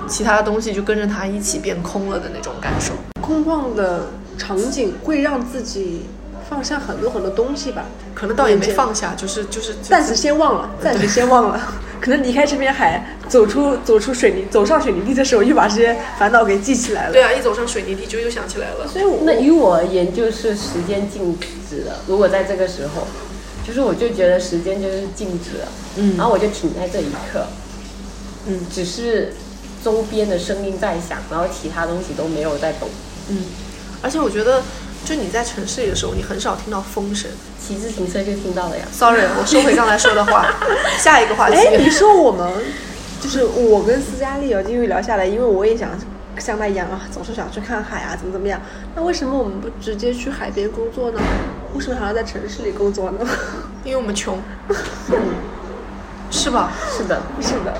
[0.07, 2.93] 其他的东西就跟着它一起变空了的那种感受。
[3.21, 6.05] 空旷的场景会让自己
[6.49, 7.86] 放下很多很多东西吧。
[8.13, 11.60] 可能倒也没放下，就是就是、就是、暂时先忘了，暂时先忘了。
[11.99, 17.13] 可能离开这片海，走出走出水泥，走上水泥地的时候，又把这些烦恼给记起来了。
[17.13, 18.88] 对啊，一走上水泥地就又想起来了。
[18.88, 21.38] 所以我那于我而言，就是时间静
[21.69, 21.95] 止了。
[22.08, 23.08] 如果在这个时候，
[23.65, 27.47] 就是我就觉得时间就是静止了，嗯然后我就停在这一刻，
[28.45, 29.34] 嗯只是
[29.84, 32.88] 周边的声音在响，然后其他东西都没有在动。
[33.29, 33.45] 嗯，
[34.03, 34.62] 而且我觉得，
[35.05, 37.29] 就你在城市里的时候，你很少听到风声。
[37.59, 38.85] 骑自行车就听到了呀。
[38.91, 40.47] Sorry，我收回刚才说的话。
[40.99, 41.55] 下一个话题。
[41.55, 42.51] 哎，你说我们
[43.21, 45.91] 就是我跟斯嘉丽哦，因为聊下来，因为我也想
[46.39, 48.59] 像他一样啊，总是想去看海啊，怎么怎么样。
[48.95, 51.19] 那为什么我们不直接去海边工作呢？
[51.75, 53.19] 为什么还要在城市里工作呢？
[53.83, 54.39] 因为我们穷，
[56.31, 56.71] 是吧？
[56.91, 57.77] 是的，是的，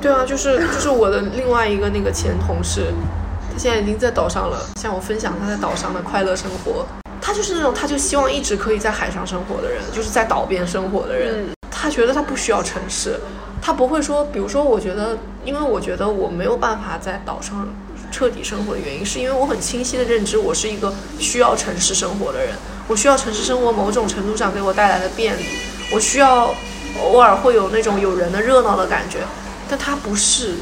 [0.00, 3.23] 对啊，就是就是我的另外一个那个前同事，他
[3.56, 6.86] 现在已经在岛上了，向我分享他在岛上的快乐生活。
[7.20, 11.46] 他就是那种，他就希望一直可以在海上生活的人，就是在岛边生活的人。
[11.70, 13.18] 他觉得他不需要城市，
[13.62, 17.68] 他不会说，比如说，我觉得，因为我觉得我没有办法在岛上
[18.10, 22.54] 彻底生活的原因，是因为我很清晰的认知，我是一个需要城市生活的人。
[22.86, 25.44] 我需要城市生活某种程度上给我带来的便利，
[25.92, 26.54] 我需要
[27.02, 29.20] 偶尔会有那种有人的热闹的感觉，
[29.68, 30.56] 但他不是，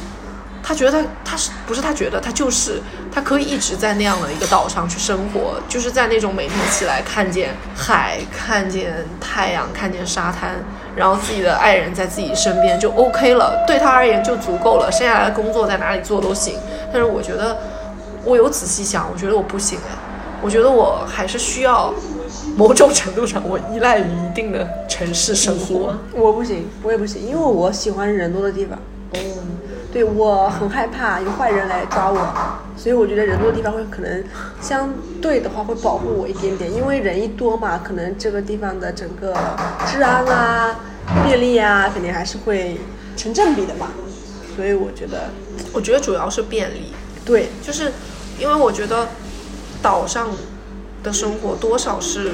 [0.63, 2.81] 他觉得他他是不是他觉得他就是
[3.13, 10.55] 他可以一直在那样的一个岛上去生活，就是在那种每天起来看见海、看见太阳、看见沙滩，
[10.95, 16.55] 然后自己的爱人在自己身边就 OK 了，对他而言就足够了，剩下来的工作在哪里做都行。
[16.93, 17.59] 但是我觉得
[18.25, 19.97] 我有仔细想，我觉得我不行哎，
[20.41, 21.93] 我觉得我还是需要
[22.57, 25.97] 某种程度上我依赖于一定的城市生活。
[26.13, 28.79] 我不行，我也不行，因为我喜欢人多的地方。
[29.93, 32.19] 对我很害怕有坏人来抓我，
[32.79, 34.25] 所以我觉得人多的地方会可能
[34.61, 34.89] 相
[35.21, 39.35] 对的话会保护我一点点，因为人一多嘛，可能这个地方的整个
[39.87, 40.81] 治安啊、
[41.25, 42.81] 便利啊，肯定还是会
[43.19, 43.89] 成正比的嘛。
[44.57, 45.29] 所以我觉得，
[45.75, 46.93] 我觉得主要是便利，
[47.25, 47.93] 对，就是
[48.39, 49.09] 因为我觉得
[49.83, 50.29] 岛上
[51.03, 52.33] 的生活多少是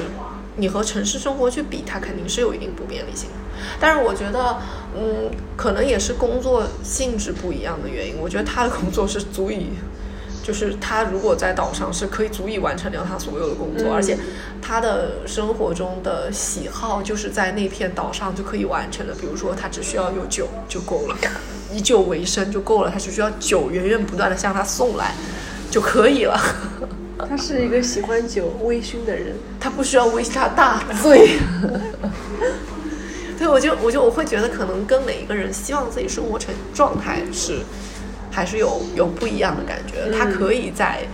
[0.59, 3.35] 你和城市生活去比，它肯定是有一定不便利性的。
[3.79, 4.57] 但是我觉得，
[4.95, 8.15] 嗯，可能也是工作性质不一样的原因。
[8.19, 9.67] 我觉得他的工作是足以，
[10.43, 14.17] 就是他如果在岛上是可以足以完成掉他所有的工作，而且
[14.61, 19.13] 他的生活中的喜好就是在那片岛上就可以完成的。
[19.13, 21.15] 比如说，他只需要有酒就够了，
[21.73, 25.13] 以酒为生就够了，他只需要酒源源不断的向他送来
[25.69, 26.39] 就可以了。
[27.27, 29.35] 他是一个喜欢酒微醺的人。
[29.59, 31.37] 他不需要为他大醉。
[33.37, 37.59] 对，我就我就我会觉得，可能跟每一个人希望自己生活成状态是，
[38.29, 40.11] 还是有有不一样的感觉。
[40.17, 41.07] 他可以在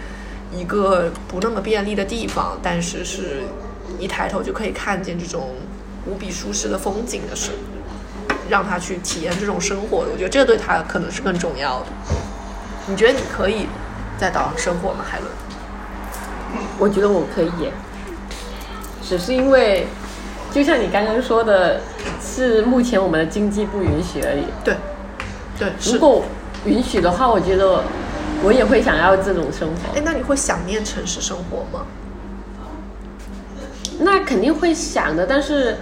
[0.51, 3.43] 一个不那么便利的地方，但是是
[3.99, 5.53] 一抬头就可以看见这种
[6.07, 10.05] 无比舒适的风景的时候，让他去体验这种生活。
[10.11, 11.85] 我觉得这对他可能是更重要的。
[12.87, 13.67] 你觉得你可以
[14.17, 15.29] 在岛上生活吗，海伦？
[16.79, 17.71] 我觉得我可以耶，
[19.01, 19.87] 只是因为，
[20.51, 21.81] 就像你刚刚说的，
[22.21, 24.45] 是目前我们的经济不允许而已。
[24.63, 24.75] 对，
[25.57, 25.99] 对，如。
[25.99, 26.23] 果
[26.65, 27.83] 允许的话，我觉得
[28.43, 30.01] 我也会想要这种生活哎，。
[30.03, 31.85] 那你会想念城市生活吗？
[33.99, 35.77] 那肯定会想的，但是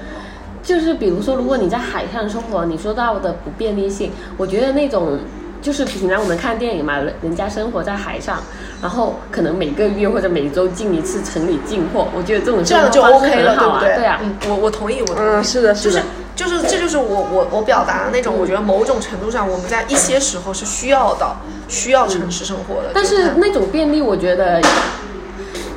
[0.62, 5.18] 就是比如说，如果你在海上生活，你说到的不便利性，我觉得那种
[5.64, 8.44] 就是平常我们看电影嘛，人人家生活在海上，
[8.82, 14.04] 然后可能每个月或者每周进一次城里进货，我觉得这种这样就生活方式 OK 了，很好啊，对不对？
[14.04, 15.20] 对啊，嗯，我我同意，我同意。
[15.20, 16.04] 嗯，是的，就是的。
[16.36, 21.28] 就是这就是我我我表达的那种，我觉得某种程度上我们在一些时候是需要的，
[21.68, 22.90] 需要城市生活的。
[22.94, 24.60] 但是那种便利，我觉得。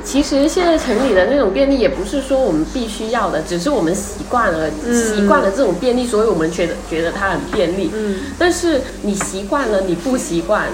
[0.07, 7.91] 其实现在城里的那种便利也不是说我们必须要的，只是我们习惯了，习惯了这种便利，所以我们觉得觉得它很便利。
[7.93, 10.67] 嗯，但是你习惯了，你不习惯，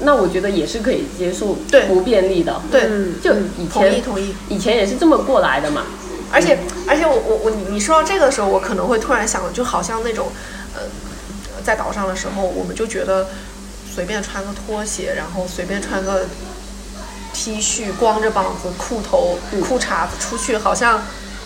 [0.00, 2.60] 那我觉得也是可以接受对不便利的。
[2.70, 4.34] 对，嗯就以前同意同意。
[4.50, 5.84] 以前也是这么过来的嘛。
[6.30, 10.26] 而且而且我我我你你说到这个的时候，我可能会突然想，就好像那种
[10.74, 10.82] 呃，
[11.64, 13.28] 在岛上的时候，我们就觉得
[13.90, 16.26] 随便穿个拖鞋，然后随便穿个
[17.38, 21.00] T 恤，光着膀子、裤头、裤衩子出去，好像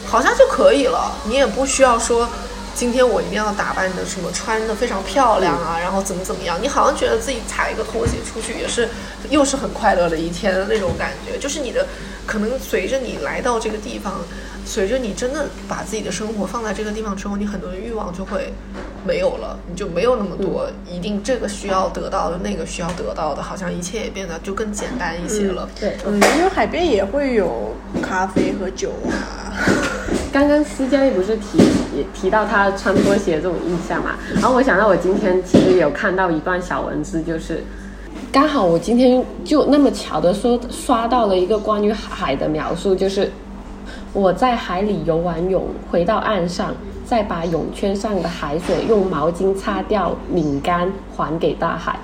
[0.06, 1.12] 好像就可以了。
[1.26, 2.26] 你也不需要说。
[2.74, 6.58] 今天我一定要打扮的什么穿的非常漂亮啊，然后怎么怎么样？
[6.58, 8.88] 你好像觉得自己踩一个拖鞋出去也是，
[9.28, 11.38] 又是很快乐的一天的那种感觉。
[11.38, 11.86] 就是你的，
[12.26, 14.20] 可能随着你来到这个地方，
[14.64, 18.52] 随着你真的把自己的生活放在这个地方之后，你很多的欲望就会
[19.06, 25.68] 没有了，你就没有那么多一定这个需要得到的，那个需要得到的，好像一切也变得就更简单一些了。
[25.78, 29.52] 对，嗯，因为海边也会有咖啡和酒啊。
[30.32, 31.58] 刚刚思佳丽不是提
[31.94, 34.16] 也提到她穿拖鞋这种印象嘛？
[34.34, 37.62] 然后我想到我今天其实有看到一段小文字，就是
[38.32, 43.30] 刚好我今天就那么巧的说刷到了一个关于海的描述，就是
[44.14, 46.74] 我在海里游完泳，回到岸上，
[47.04, 51.98] 再把泳圈上的海水用毛巾擦掉、拧干，还给大海。